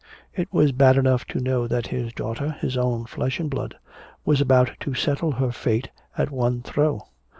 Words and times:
It 0.33 0.51
was 0.51 0.71
bad 0.71 0.97
enough 0.97 1.25
to 1.25 1.39
know 1.39 1.67
that 1.67 1.85
his 1.93 2.11
daughter, 2.11 2.53
his 2.59 2.75
own 2.75 3.05
flesh 3.05 3.39
and 3.39 3.51
blood, 3.51 3.75
was 4.25 4.41
about 4.41 4.71
to 4.79 4.95
settle 4.95 5.33
her 5.33 5.51
fate 5.51 5.91
at 6.17 6.31
one 6.31 6.63
throw. 6.63 7.03